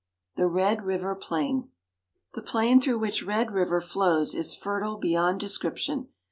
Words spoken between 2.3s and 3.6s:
The plain through which Red